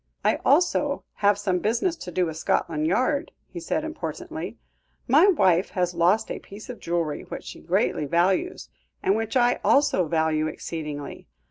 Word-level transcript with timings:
"I 0.25 0.39
also 0.43 1.03
have 1.17 1.37
some 1.37 1.59
business 1.59 1.95
to 1.97 2.11
do 2.11 2.25
with 2.25 2.35
Scotland 2.35 2.87
Yard," 2.87 3.31
he 3.47 3.59
said 3.59 3.83
importantly; 3.83 4.57
"my 5.07 5.27
wife 5.27 5.69
has 5.69 5.93
lost 5.93 6.31
a 6.31 6.39
piece 6.39 6.71
of 6.71 6.79
jewellery 6.79 7.21
which 7.25 7.43
she 7.43 7.59
greatly 7.59 8.05
values, 8.05 8.67
and 9.03 9.15
which 9.15 9.37
I 9.37 9.59
also 9.63 10.07
value 10.07 10.47
exceedingly. 10.47 11.27